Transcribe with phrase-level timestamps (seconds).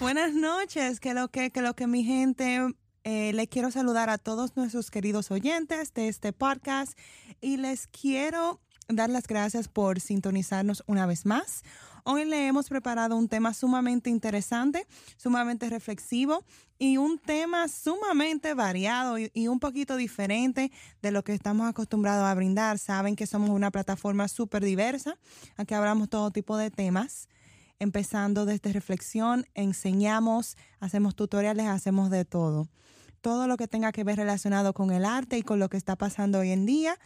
[0.00, 2.58] Buenas noches, que lo que, que lo que mi gente,
[3.04, 6.98] eh, les quiero saludar a todos nuestros queridos oyentes de este podcast
[7.42, 11.64] y les quiero dar las gracias por sintonizarnos una vez más.
[12.04, 14.86] Hoy le hemos preparado un tema sumamente interesante,
[15.18, 16.46] sumamente reflexivo
[16.78, 20.72] y un tema sumamente variado y, y un poquito diferente
[21.02, 22.78] de lo que estamos acostumbrados a brindar.
[22.78, 25.18] Saben que somos una plataforma súper diversa,
[25.58, 27.28] aquí hablamos todo tipo de temas
[27.80, 32.68] empezando desde reflexión, enseñamos, hacemos tutoriales, hacemos de todo.
[33.20, 35.96] Todo lo que tenga que ver relacionado con el arte y con lo que está
[35.96, 36.96] pasando hoy en día,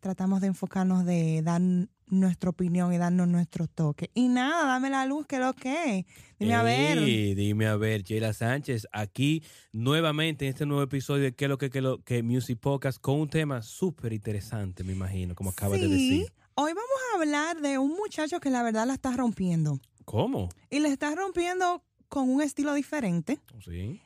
[0.00, 1.60] tratamos de enfocarnos de dar
[2.06, 4.10] nuestra opinión y darnos nuestro toque.
[4.14, 6.06] Y nada, dame la luz, que lo que.
[6.38, 7.04] Dime a ver.
[7.04, 11.58] Dime a ver, Sheila Sánchez, aquí nuevamente en este nuevo episodio de ¿Qué es lo
[11.58, 15.50] que, qué es lo que Music Podcast con un tema súper interesante, me imagino, como
[15.50, 16.32] acabas de Sí, decir.
[16.54, 19.80] Hoy vamos a hablar de un muchacho que la verdad la está rompiendo.
[20.10, 20.48] ¿Cómo?
[20.70, 24.00] Y le está rompiendo con un estilo diferente Sí.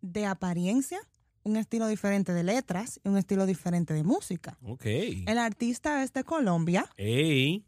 [0.00, 0.98] de apariencia,
[1.42, 4.56] un estilo diferente de letras y un estilo diferente de música.
[4.62, 4.86] Ok.
[4.86, 7.62] El artista es de Colombia Ey.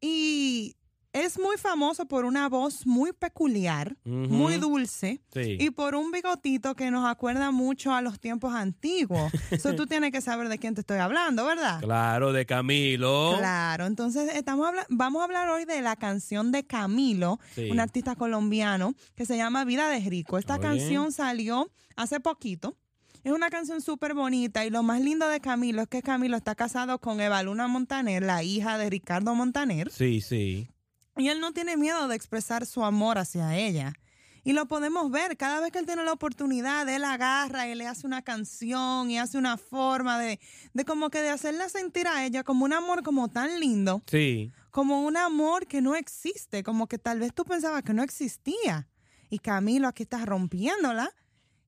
[0.00, 0.74] y
[1.14, 5.56] es muy famoso por una voz muy peculiar, muy dulce Sí.
[5.60, 9.32] y por un bigotito que nos acuerda mucho a los tiempos antiguos.
[9.50, 11.80] Eso tú tienes que saber de quién te estoy hablando, ¿verdad?
[11.80, 13.36] Claro, de Camilo.
[13.38, 17.70] Claro, entonces estamos habla- vamos a hablar hoy de la canción de Camilo, Sí.
[17.70, 20.36] un artista colombiano que se llama Vida de Rico.
[20.36, 20.62] Esta Oye.
[20.62, 22.76] canción salió hace poquito.
[23.22, 26.54] Es una canción súper bonita y lo más lindo de Camilo es que Camilo está
[26.54, 30.68] casado con Eva Luna Montaner, la hija de Ricardo Montaner, Sí, sí.
[31.16, 33.92] Y él no tiene miedo de expresar su amor hacia ella.
[34.46, 37.86] Y lo podemos ver, cada vez que él tiene la oportunidad, él agarra y le
[37.86, 40.38] hace una canción y hace una forma de,
[40.74, 44.52] de como que de hacerla sentir a ella como un amor como tan lindo Sí.
[44.70, 48.86] como un amor que no existe, como que tal vez tú pensabas que no existía.
[49.30, 51.10] Y Camilo aquí está rompiéndola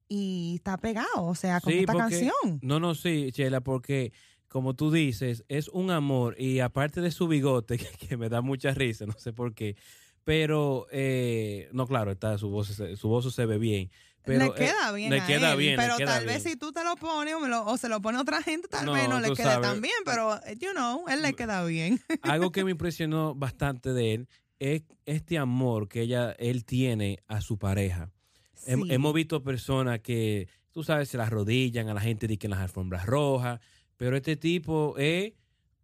[0.09, 2.59] y está pegado, o sea, con Sí, esta porque- canción.
[2.62, 4.12] No, no, sí, Chela, porque
[4.48, 8.40] como tú dices, es un amor y aparte de su bigote, que, que me da
[8.40, 9.76] mucha risa, no sé por qué,
[10.24, 13.90] pero, eh, no, claro, está su voz, se- su voz se ve bien.
[14.24, 15.10] Pero, le eh, queda bien.
[15.10, 16.54] Le queda él, bien, Pero queda tal vez bien.
[16.54, 18.86] si tú te lo pones o, me lo- o se lo pone otra gente, tal
[18.86, 19.68] No, vez no le quede sabes.
[19.68, 22.00] tan bien, pero, you know, él le queda bien.
[22.22, 24.28] Algo que me impresionó bastante de él
[24.58, 28.10] es este amor que ella, él tiene a su pareja.
[28.54, 28.72] Sí.
[28.88, 32.50] Hemos visto personas que, tú sabes, se las rodillan a la gente de que en
[32.50, 33.60] las alfombras rojas,
[33.96, 35.32] pero este tipo es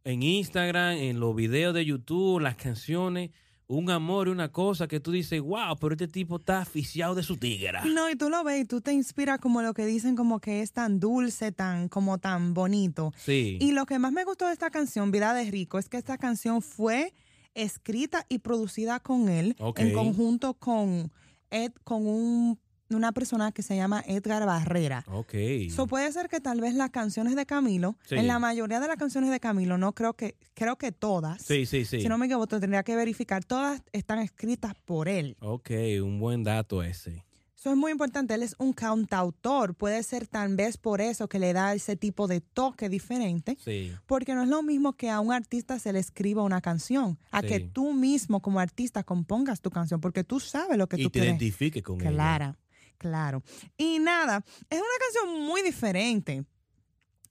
[0.05, 3.31] en Instagram, en los videos de YouTube, las canciones,
[3.69, 7.23] un amor y una cosa que tú dices, wow, pero este tipo está aficiado de
[7.23, 7.85] su tigra.
[7.87, 10.61] No, y tú lo ves y tú te inspiras como lo que dicen, como que
[10.61, 13.13] es tan dulce, tan, como tan bonito.
[13.17, 13.57] Sí.
[13.61, 16.19] Y lo que más me gustó de esta canción, Vida de Rico, es que esta
[16.19, 17.15] canción fue
[17.55, 21.11] escrita y producida con él en conjunto con
[21.51, 22.59] Ed, con un-
[22.97, 25.05] una persona que se llama Edgar Barrera.
[25.09, 25.35] ok.
[25.71, 28.17] So puede ser que tal vez las canciones de Camilo, Sí.
[28.17, 31.67] en la mayoría de las canciones de Camilo, no creo que, creo que todas, sí,
[31.67, 32.01] sí, sí.
[32.01, 35.37] si no me equivoco, tendría que verificar, todas están escritas por él.
[35.41, 35.71] Ok,
[36.03, 37.25] un buen dato ese.
[37.57, 41.39] Eso es muy importante, él es un cantautor, puede ser tal vez por eso que
[41.39, 43.57] le da ese tipo de toque diferente.
[43.63, 43.93] Sí.
[44.07, 47.41] Porque no es lo mismo que a un artista se le escriba una canción, a
[47.41, 47.47] Sí.
[47.47, 51.11] que tú mismo como artista compongas tu canción, porque tú sabes lo que Y tú
[51.11, 51.29] te quieres.
[51.31, 52.57] identifique con ella.
[53.03, 53.43] Claro.
[53.77, 56.45] Y nada, es una canción muy diferente.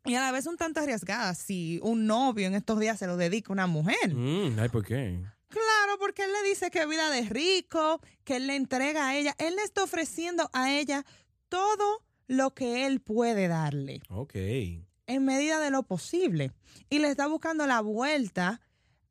[0.05, 3.17] Y a la vez un tanto arriesgada si un novio en estos días se lo
[3.17, 4.13] dedica a una mujer.
[4.15, 5.21] Mm, ay, ¿por qué?
[5.47, 9.35] Claro, porque él le dice que vida de rico, que él le entrega a ella.
[9.37, 11.05] Él le está ofreciendo a ella
[11.49, 14.35] todo lo que él puede darle Ok.
[14.35, 16.53] en medida de lo posible
[16.89, 18.61] y le está buscando la vuelta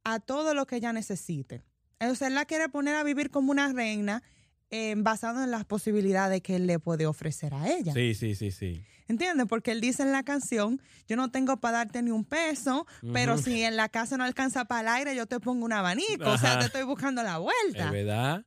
[0.04, 1.62] a todo lo que ella necesite.
[1.98, 4.22] Entonces él la quiere poner a vivir como una reina
[4.70, 7.92] eh, basado en las posibilidades que él le puede ofrecer a ella.
[7.92, 8.82] Sí, sí, sí, sí.
[9.08, 9.46] ¿Entiendes?
[9.48, 13.36] Porque él dice en la canción, yo no tengo para darte ni un peso, pero
[13.38, 16.30] si en la casa no alcanza para el aire, yo te pongo un abanico.
[16.30, 17.90] O sea, te estoy buscando la Es vuelta.
[17.90, 18.44] verdad.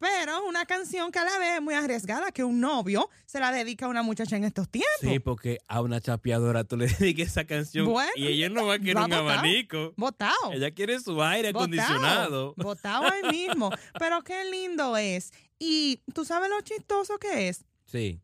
[0.00, 3.38] Pero es una canción que a la vez es muy arriesgada, que un novio se
[3.38, 4.90] la dedica a una muchacha en estos tiempos.
[5.00, 8.74] Sí, porque a una chapeadora tú le dediques esa canción Bueno, y ella no va
[8.74, 9.30] a querer va un botado.
[9.30, 9.94] abanico.
[9.96, 10.52] Botado.
[10.52, 12.54] Ella quiere su aire Botado, acondicionado.
[12.56, 13.70] Botado ahí mismo.
[14.00, 15.32] Pero qué lindo es.
[15.64, 17.64] Y tú sabes lo chistoso que es.
[17.86, 18.20] Sí.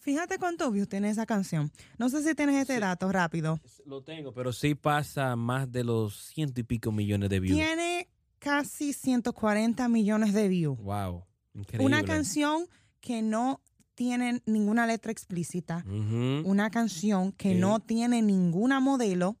[0.00, 1.70] Fíjate cuántos views tiene esa canción.
[1.98, 2.74] No sé si tienes Sí.
[2.80, 3.60] dato rápido.
[3.86, 7.56] Lo tengo, pero sí pasa más de los ciento y pico millones de views.
[7.56, 8.08] Tiene
[8.40, 10.76] casi 140 millones de views.
[10.80, 11.24] Wow.
[11.54, 11.86] Increíble.
[11.86, 12.66] Una canción
[13.00, 13.60] que no
[13.94, 15.84] tiene ninguna letra explícita.
[15.86, 19.36] Una canción que no tiene ninguna modelo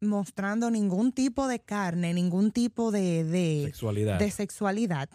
[0.00, 4.18] mostrando ningún tipo de carne, ningún tipo de, de, Sexualidad.
[4.18, 5.10] de sexualidad.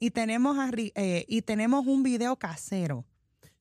[0.00, 3.04] Y tenemos, a eh, y tenemos un video casero.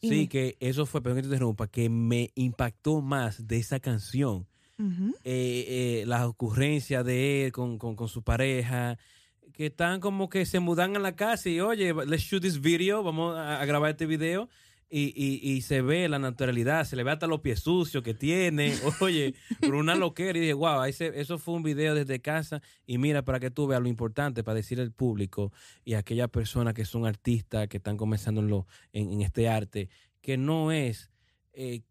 [0.02, 3.80] Y- Sí, que eso fue, perdón que te interrumpa, que me impactó más de esa
[3.80, 4.48] canción.
[4.80, 5.14] Ujú.
[5.26, 8.98] eh, eh, las ocurrencias de él con, con, con su pareja,
[9.52, 13.04] que están como que se mudan a la casa y, oye, let's shoot this video,
[13.04, 14.48] vamos a, a grabar este video.
[14.92, 18.16] Y, y, y se ve la naturalidad, se le ve hasta los pies sucios que
[18.16, 20.36] tiene, oye, por una loquera.
[20.38, 22.62] Y dije, wow, ese, eso fue un video desde casa.
[22.88, 25.54] Y mira, para que tú veas lo importante, para decirle al público
[25.86, 29.48] y a aquellas personas que son artistas, que están comenzando en, lo, en, en este
[29.48, 29.90] arte,
[30.22, 31.12] que no es
[31.54, 31.84] eh,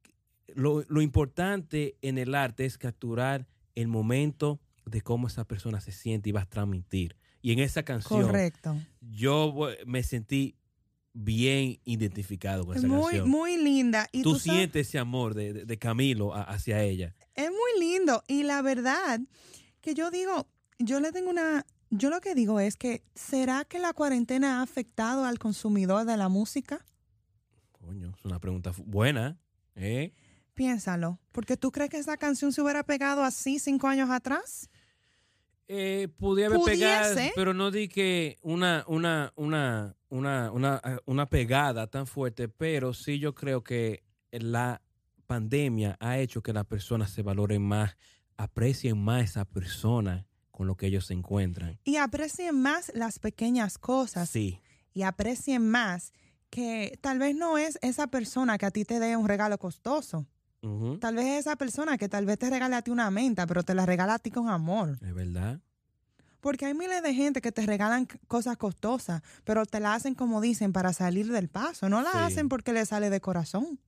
[0.55, 3.47] lo, lo importante en el arte es capturar
[3.77, 7.15] el momento de cómo esa persona se siente y va a transmitir.
[7.43, 8.77] Y en esa canción Correcto.
[9.01, 10.57] yo bu- me sentí
[11.21, 13.29] bien identificado con Es esa muy, canción.
[13.29, 14.09] muy linda.
[14.13, 17.15] Y tú, sientes ese amor de, de- de Camilo a- hacia ella.
[17.35, 18.23] Es muy lindo.
[18.29, 19.21] Y la verdad
[19.81, 20.47] que yo digo,
[20.79, 21.67] yo le tengo una...
[21.91, 26.17] Yo lo que digo es que, ¿será que la cuarentena ha afectado al consumidor de
[26.19, 26.85] la música?
[27.73, 29.39] Coño, es una pregunta buena.
[29.75, 30.13] ¿eh?
[30.55, 31.19] Piénsalo.
[31.33, 34.69] Porque tú crees que esa canción se hubiera pegado así cinco años atrás?
[35.67, 41.27] Eh, pudiera haber pegado, pero no di que una, una, una, una, una, eh, una
[41.27, 44.83] pegada tan fuerte, pero sí yo creo que la
[45.27, 47.97] pandemia ha hecho que las personas se valoren más,
[48.37, 51.79] aprecien más a esa persona con lo que ellos se encuentran.
[51.85, 54.29] Y aprecien más las pequeñas cosas.
[54.29, 54.61] Sí,
[54.93, 56.13] Y aprecien más
[56.51, 60.27] que tal vez no es esa persona que a ti te dé un regalo costoso.
[61.01, 63.63] Tal vez es esa persona que tal vez te regale a ti una menta, pero
[63.63, 64.99] te la regala a ti con amor.
[65.01, 65.61] es verdad.
[66.41, 70.41] Porque hay miles de gente que te regalan cosas costosas, pero te la hacen como
[70.41, 71.89] dicen para salir del paso.
[71.89, 72.19] No la Sí.
[72.19, 73.81] hacen porque le sale de corazón.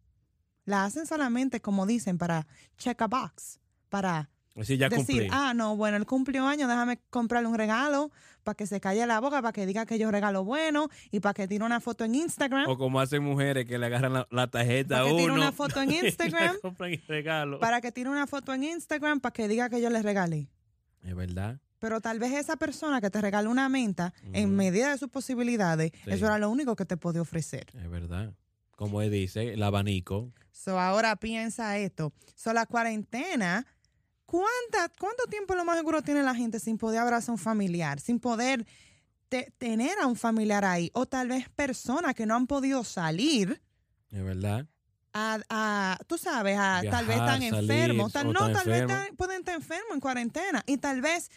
[0.64, 5.28] La hacen solamente como dicen para check a box, para Así ya decir, cumplí.
[5.30, 8.10] ah, no, bueno, él cumplió años, déjame comprarle un regalo
[8.42, 11.34] para que se calle la boca, para que diga que yo regalo bueno y para
[11.34, 12.68] que tire una foto en Instagram.
[12.68, 15.40] O como hacen mujeres que le agarran la, la tarjeta a Para que tire uno.
[15.42, 16.56] una foto en Instagram.
[17.08, 17.58] regalo.
[17.60, 20.48] Para que tire una foto en Instagram para que diga que yo le regalé.
[21.04, 21.58] Es verdad.
[21.80, 25.90] Pero tal vez esa persona que te regaló una menta, en medida de sus posibilidades,
[26.04, 26.10] Sí.
[26.12, 27.66] eso era lo único que te podía ofrecer.
[27.74, 28.32] Es verdad.
[28.76, 30.32] Como él dice, el abanico.
[30.52, 32.12] So, ahora piensa esto.
[32.34, 33.66] So, la cuarentena,
[34.26, 38.00] ¿cuánta, ¿cuánto tiempo lo más seguro tiene la gente sin poder abrazar a un familiar?
[38.00, 38.66] Sin poder
[39.28, 40.90] te- tener a un familiar ahí.
[40.94, 43.60] O tal vez personas que no han podido salir
[44.10, 44.66] Es verdad.
[45.12, 48.12] a, a- tú sabes, a, tal vez están enfermos.
[48.12, 48.86] Tal, no, tal vez
[49.16, 50.62] pueden estar enfermos en cuarentena.
[50.66, 51.30] Y tal vez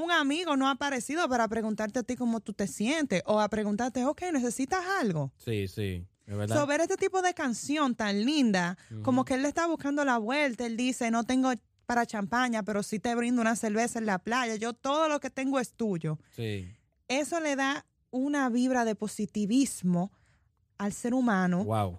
[0.00, 3.22] un amigo no ha aparecido para preguntarte a ti cómo tú te sientes.
[3.26, 5.32] O a preguntarte, ok, ¿necesitas algo?
[5.36, 6.06] Sí, sí.
[6.46, 10.16] So, ver este tipo de canción tan linda, como que él le está buscando la
[10.18, 11.50] vuelta, él dice, no tengo
[11.86, 15.28] para champaña, pero sí te brindo una cerveza en la playa, yo todo lo que
[15.30, 16.20] tengo es tuyo.
[16.36, 16.72] Sí.
[17.08, 20.12] Eso le da una vibra de positivismo
[20.78, 21.98] al ser humano Wow.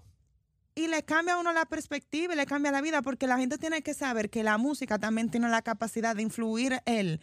[0.75, 3.57] y le cambia a uno la perspectiva y le cambia la vida, porque la gente
[3.57, 7.19] tiene que saber que la música también tiene la capacidad de influir el,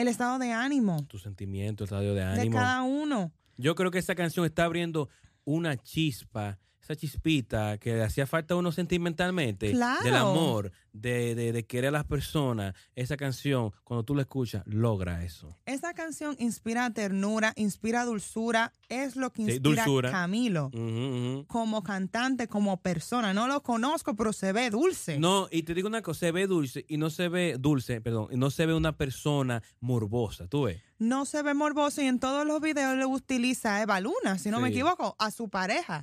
[0.00, 2.56] el estado de ánimo Tu sentimiento, el estadio de de ánimo.
[2.56, 3.32] cada uno.
[3.56, 5.08] Yo creo que esta canción está abriendo
[5.44, 6.58] una chispa,
[6.90, 9.70] esa chispita que le hacía falta a uno sentimentalmente.
[9.72, 10.02] Claro.
[10.02, 12.74] Del amor, de, de, de querer a las personas.
[12.96, 15.56] Esa canción, cuando tú la escuchas, logra eso.
[15.66, 20.10] Esa canción inspira ternura, inspira dulzura, es lo que Sí, inspira dulzura.
[20.10, 20.66] Camilo.
[20.72, 21.44] Ujú, ujú.
[21.46, 23.32] como cantante, como persona.
[23.32, 25.18] No lo conozco, pero se ve dulce.
[25.18, 28.28] No, y te digo una cosa, se ve dulce y no se ve dulce, perdón,
[28.32, 30.82] y no se ve una persona morbosa, tú ves.
[31.00, 34.50] No se ve morboso y en todos los videos le utiliza a Eva Luna, si
[34.50, 36.02] no me equivoco, a su pareja.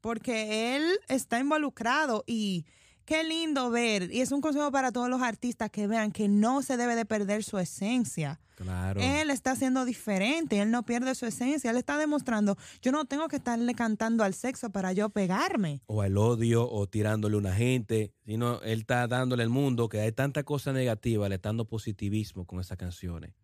[0.00, 2.64] Porque él está involucrado y
[3.04, 4.10] qué lindo ver.
[4.10, 7.04] Y es un consejo para todos los artistas que vean que no se debe de
[7.04, 8.40] perder su esencia.
[8.54, 9.02] Claro.
[9.02, 13.28] Él está siendo diferente, él no pierde su esencia, él está demostrando, yo no tengo
[13.28, 15.82] que estarle cantando al sexo para yo pegarme.
[15.84, 20.00] o al odio o tirándole a una gente, sino él está dándole al mundo que
[20.00, 23.34] hay tanta cosa negativa, le está dando positivismo con esas canciones.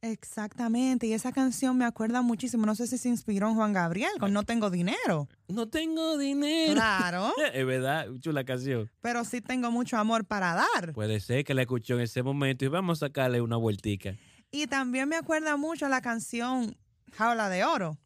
[0.00, 4.12] Exactamente, y esa canción me acuerda muchísimo, no sé si se inspiró en Juan Gabriel
[4.20, 5.28] con No tengo dinero.
[5.48, 6.74] No tengo dinero.
[6.74, 8.88] Claro, Es verdad, chula canción.
[9.00, 10.92] pero sí tengo mucho amor para dar.
[10.92, 14.14] Puede ser que la escuchó en ese momento y vamos a sacarle una vueltica.
[14.50, 16.76] Y también me acuerda mucho la canción
[17.16, 17.98] Jaula de Oro.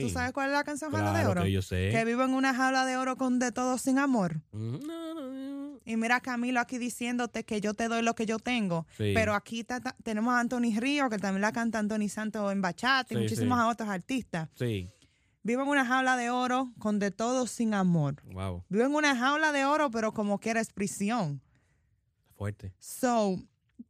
[0.00, 1.42] ¿Tú sabes cuál es la canción Jaula de Oro?
[1.42, 1.90] que yo sé.
[1.90, 4.40] Que vivo en una jaula de oro con de todo sin amor.
[4.52, 4.78] No,
[5.14, 5.78] no.
[5.84, 8.86] Y mira Camilo aquí diciéndote que yo te doy lo que yo tengo.
[8.96, 9.12] Sí.
[9.14, 9.64] Pero aquí
[10.02, 13.58] tenemos a Anthony Río, que también la canta Anthony Santos en bachata y Sí, muchísimos
[13.58, 13.64] sí.
[13.70, 14.48] otros artistas.
[14.54, 14.88] Sí,
[15.44, 18.16] Vivo en una jaula de oro con de todo sin amor.
[18.34, 21.40] wow, Vivo en una jaula de oro, pero como que eres prisión.
[22.36, 22.74] fuerte.
[22.78, 23.38] So,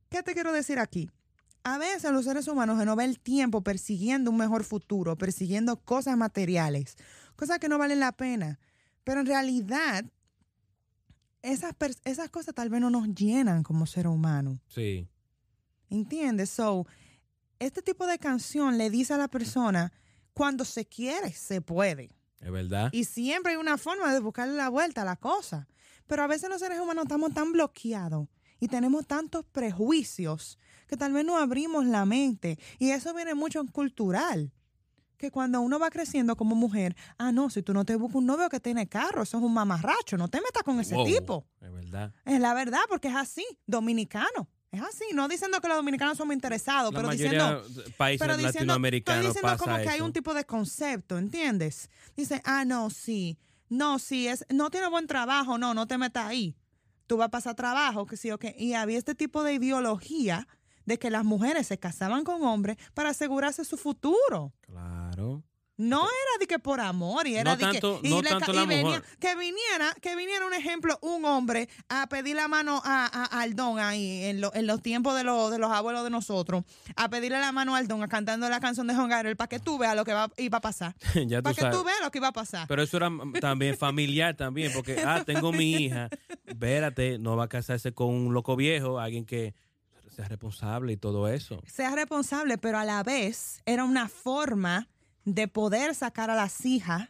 [0.08, 1.10] ¿qué te quiero decir aquí?
[1.75, 5.76] A veces los seres humanos se nos ve el tiempo persiguiendo un mejor futuro, persiguiendo
[5.80, 6.96] cosas materiales,
[7.37, 8.58] cosas que no valen la pena.
[9.04, 10.04] Pero en realidad,
[11.42, 14.60] esas, esas cosas tal vez no nos llenan como ser humano.
[14.68, 15.08] Sí.
[15.90, 16.50] ¿Entiendes?
[16.50, 16.87] So,
[17.58, 19.92] este tipo de canción le dice a la persona,
[20.32, 22.10] cuando se quiere, se puede.
[22.40, 22.90] Es verdad.
[22.92, 25.68] Y siempre hay una forma de buscarle la vuelta a la cosa.
[26.06, 28.28] Pero a veces los seres humanos estamos tan bloqueados
[28.60, 32.58] y tenemos tantos prejuicios que tal vez no abrimos la mente.
[32.78, 34.52] Y eso viene mucho en cultural.
[35.16, 38.26] Que cuando uno va creciendo como mujer, ah, no, si tú no te buscas un
[38.26, 41.46] novio que tiene carro, eso es un mamarracho, no te metas con ese Wow, tipo.
[41.60, 42.14] Es verdad.
[42.24, 44.48] Es la verdad, porque es así, dominicano.
[44.70, 47.64] Es así, no diciendo que los dominicanos somos interesados, La pero diciendo
[47.96, 51.90] países pero diciendo, estoy como que hay un tipo de concepto, ¿entiendes?
[52.14, 53.38] Dice, ah, no, sí,
[53.70, 56.54] no, sí, es, no tiene buen trabajo, no, no te metas ahí.
[57.08, 58.44] Tú vas a pasar trabajo, que sí, ok.
[58.56, 60.46] Y había este tipo de ideología
[60.84, 64.52] de que las mujeres se casaban con hombres para asegurarse su futuro.
[64.60, 65.42] Claro.
[65.78, 68.28] No era de que por amor y era No de tanto- que y no le
[68.30, 69.04] tanto y la venía- mujer.
[69.20, 73.54] que viniera que viniera un ejemplo un hombre a pedir la mano a, a- al
[73.54, 76.64] don ahí en, lo- en los tiempos de, los de los abuelos de nosotros
[76.97, 79.61] a pedirle la mano al don a cantando la canción de Juan Gabriel para que
[79.61, 81.76] tú veas lo que va, iba a pasar ya para que sabes.
[81.78, 83.08] tú veas lo que iba a pasar Pero eso era
[83.40, 86.08] también familiar también, porque, ah, tengo mi hija,
[86.44, 89.54] espérate, no va a casarse con un loco viejo, alguien que
[90.11, 91.62] sea responsable y todo eso.
[91.73, 94.88] sea responsable pero a la vez era una forma
[95.35, 97.08] de poder sacar a las hijas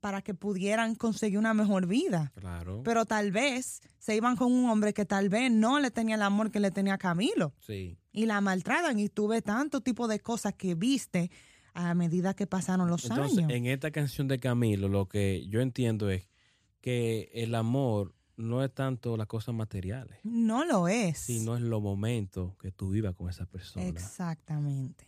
[0.00, 2.82] para que pudieran conseguir una mejor vida Claro.
[2.82, 6.22] pero tal vez se iban con un hombre que tal vez no le tenía el
[6.22, 7.98] amor que le tenía a Camilo sí.
[8.10, 11.30] y la maltratan y tuve tanto tipo de cosas que viste
[11.74, 13.50] a medida que pasaron los Entonces, años.
[13.50, 16.26] en esta canción de Camilo, lo que yo entiendo es
[16.80, 21.18] que el amor no es tanto las cosas materiales, No lo es.
[21.18, 23.86] sino es los momentos que tú vivas con esa persona.
[23.86, 25.04] Exactamente.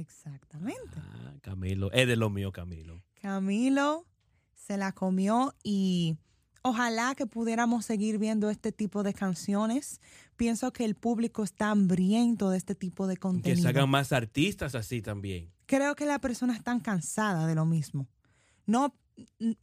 [0.00, 0.98] Exactamente.
[0.98, 3.02] Ah, Camilo, es de lo mío, Camilo.
[3.20, 4.06] Camilo
[4.54, 6.16] se la comió y
[6.62, 10.00] ojalá que pudiéramos seguir viendo este tipo de canciones.
[10.36, 13.62] Pienso que el público está hambriento de este tipo de Que contenido.
[13.62, 15.50] se hagan más artistas así también.
[15.66, 18.06] creo que las personas están cansadas de lo mismo.
[18.66, 18.94] No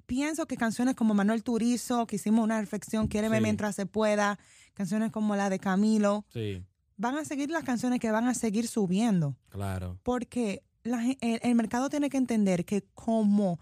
[0.08, 3.44] pienso que canciones como Manuel Turizo, que hicimos una reflexión, Quiéreme Sí.
[3.44, 4.40] mientras se pueda,
[4.74, 6.64] canciones como la de Camilo, Sí,
[6.98, 10.00] van a seguir las canciones que van a seguir subiendo, claro.
[10.04, 13.60] porque la el, el mercado tiene que entender que como,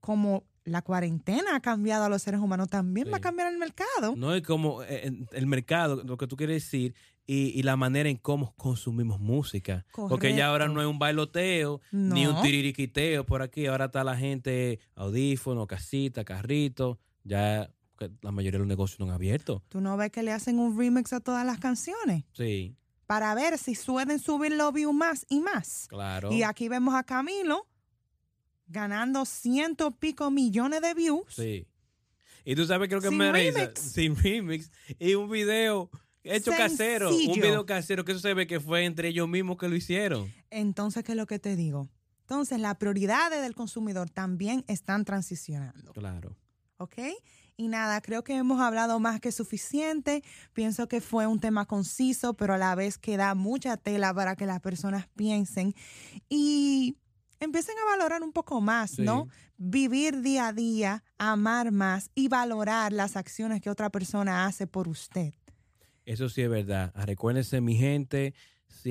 [0.00, 4.14] como la cuarentena ha cambiado a los seres humanos, también va a cambiar el mercado.
[4.16, 6.94] No es como eh, el mercado, lo que tú quieres decir,
[7.26, 9.86] y, y la manera en cómo consumimos música.
[9.94, 13.66] Porque ya ahora no es un bailoteo, ni un tiririquiteo por aquí.
[13.66, 16.98] Ahora está la gente audífono, casita, carrito.
[17.22, 17.70] Ya
[18.00, 19.62] que la mayoría de los negocios no han abierto.
[19.68, 22.74] Tú no ves que le hacen un remix a todas las canciones Sí,
[23.06, 25.86] para ver si suelen subir los views más y más.
[25.88, 26.32] claro.
[26.32, 27.66] Y aquí vemos a Camilo
[28.66, 31.24] ganando ciento pico millones de views.
[31.34, 31.66] Sí.
[32.44, 33.80] Y tú sabes, creo que Sin me remix.
[33.80, 34.70] Sin remix.
[34.98, 35.90] Y un video
[36.24, 37.08] hecho casero.
[37.10, 37.34] Un Sencillo.
[37.42, 40.32] video casero que eso se ve que fue entre ellos mismos que lo hicieron.
[40.50, 41.90] Entonces, ¿qué es lo que te digo?
[42.22, 46.36] Entonces, las prioridades del consumidor también están transicionando, Claro.
[46.78, 46.94] ¿ok?
[47.60, 50.24] Y nada, creo que hemos hablado más que suficiente.
[50.54, 54.34] Pienso que fue un tema conciso, pero a la vez que da mucha tela para
[54.34, 55.74] que las personas piensen
[56.30, 56.96] y
[57.38, 59.02] empiecen a valorar un poco más, Sí.
[59.02, 59.28] ¿no?
[59.58, 64.88] Vivir día a día, amar más y valorar las acciones que otra persona hace por
[64.88, 65.34] usted.
[66.06, 66.92] Eso sí es verdad.
[66.94, 68.32] Ah, Recuérdense, mi gente,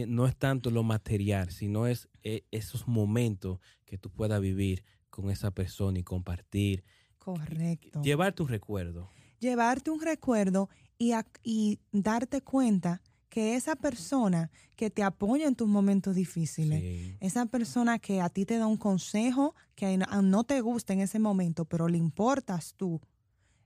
[0.08, 5.32] no es tanto lo material, sino es eh, esos momentos que tú puedas vivir con
[5.32, 6.84] esa persona y compartir.
[7.20, 8.02] Correcto.
[8.02, 9.10] Llevarte un recuerdo.
[9.40, 15.68] llevarte un recuerdo y, y darte cuenta que esa persona que te apoya en tus
[15.68, 17.16] momentos difíciles, Sí.
[17.20, 20.94] esa persona que a ti te da un consejo que no, a- no te gusta
[20.94, 23.00] en ese momento, pero le importas tú,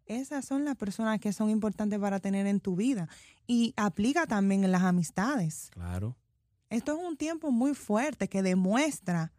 [0.06, 3.08] esas son las personas que son importantes para tener en tu vida.
[3.48, 5.70] Y aplica también en las amistades.
[5.72, 6.18] Claro.
[6.70, 9.32] Esto es un tiempo muy fuerte que demuestra,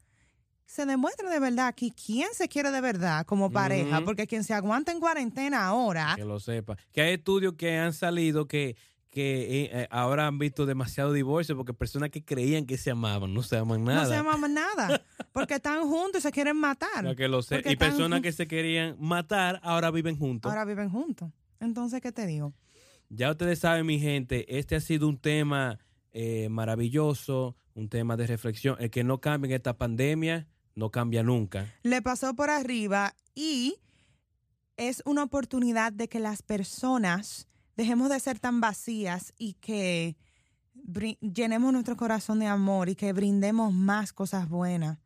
[0.67, 4.55] se demuestra de verdad aquí quién se quiere de verdad como pareja, porque quien se
[4.55, 6.77] aguanta en cuarentena ahora, Que lo sepa.
[6.93, 8.77] Que hay estudios que han salido que,
[9.11, 13.33] que eh, eh, ahora han visto demasiado divorcio porque personas que creían que se amaban
[13.33, 14.03] no se aman nada.
[14.03, 15.03] no se llaman nada,
[15.33, 17.15] porque están juntos y se quieren matar.
[17.15, 20.51] Que lo Porque Y personas que se querían matar ahora viven juntos.
[20.51, 21.31] Ahora viven juntos.
[21.61, 22.53] Entonces, ¿qué te digo?
[23.09, 25.79] Ya ustedes saben, mi gente, este ha sido un tema
[26.13, 28.77] eh, maravilloso, un tema de reflexión.
[28.81, 31.73] El que no cambie en esta pandemia, no cambia nunca.
[31.83, 33.77] Le pasó por arriba y
[34.77, 40.17] es una oportunidad de que las personas dejemos de ser tan vacías y que
[41.21, 44.99] llenemos nuestro corazón de amor y que brindemos más cosas buenas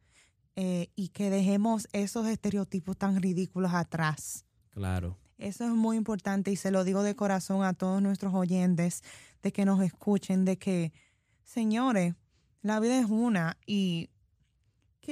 [0.56, 4.44] eh, y que dejemos esos estereotipos tan ridículos atrás.
[4.70, 5.16] Claro.
[5.38, 9.04] Eso es muy importante y se lo digo de corazón a todos nuestros oyentes,
[9.42, 10.92] de que nos escuchen, de que,
[11.44, 12.16] señores,
[12.62, 14.10] la vida es una y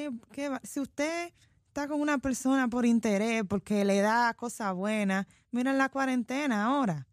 [0.05, 1.33] va- si usted
[1.69, 7.07] está con una persona por interés, porque le da cosas buenas, miren la cuarentena ahora.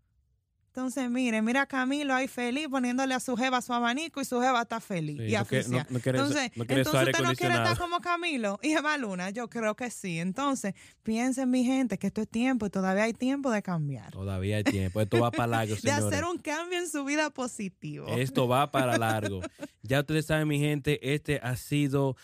[0.67, 4.41] Entonces, miren, mira a Camilo ahí feliz poniéndole a su jeva su abanico y su
[4.41, 5.83] jeva está feliz Sí, y no, que- aficia.
[5.83, 9.29] no- no quiere- entonces, entonces usted no quiere estar como Camilo y Eva Luna.
[9.29, 10.17] Yo creo que sí.
[10.17, 10.73] Entonces,
[11.03, 14.09] piensen, mi gente, que esto es tiempo y todavía hay tiempo de cambiar.
[14.13, 14.99] Todavía hay tiempo.
[14.99, 18.07] Esto va para largo, De hacer un cambio en su vida positivo.
[18.07, 19.41] Esto va para largo.
[19.83, 22.15] Ya ustedes saben, mi gente, este ha sido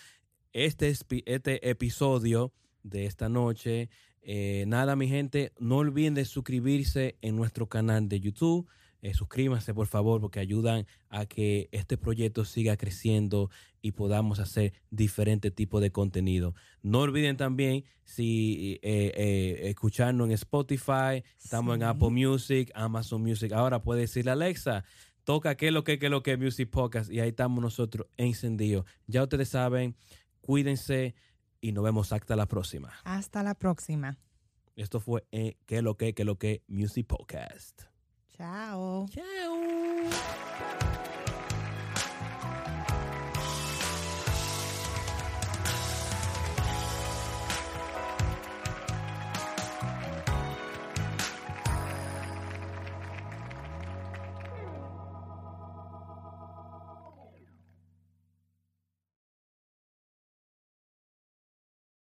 [0.53, 0.93] este,
[1.25, 2.53] este episodio
[2.83, 3.89] de esta noche.
[4.21, 8.67] Eh, nada, mi gente, no olviden de suscribirse en nuestro canal de YouTube.
[9.01, 13.49] Eh, suscríbanse, por favor, porque ayudan a que este proyecto siga creciendo
[13.81, 16.53] y podamos hacer diferentes tipos de contenido.
[16.81, 21.83] No olviden también si eh, eh, escucharnos en Spotify, estamos en.
[21.83, 23.53] Apple Music, Amazon Music.
[23.53, 24.83] Ahora puede decirle Alexa,
[25.23, 28.07] toca qué es lo que, qué es lo que Music Podcast y ahí estamos nosotros
[28.17, 28.85] encendidos.
[29.07, 29.95] Ya ustedes saben,
[30.49, 31.13] cuídense
[31.61, 32.91] y nos vemos hasta la próxima.
[33.03, 34.17] Hasta la próxima.
[34.75, 37.83] Esto fue eh, qué es lo que, qué es lo que Music Podcast.
[38.31, 39.05] Chao.
[39.09, 40.38] Chao.